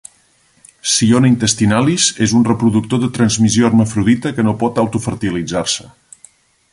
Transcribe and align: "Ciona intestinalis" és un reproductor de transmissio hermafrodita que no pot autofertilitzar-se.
"Ciona 0.93 1.29
intestinalis" 1.31 2.07
és 2.27 2.33
un 2.39 2.47
reproductor 2.47 3.03
de 3.03 3.11
transmissio 3.19 3.69
hermafrodita 3.69 4.35
que 4.39 4.47
no 4.51 4.57
pot 4.65 4.83
autofertilitzar-se. 4.85 5.91